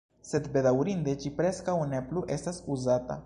[0.27, 3.19] Sed bedaŭrinde, ĝi preskaŭ ne plu estas uzata.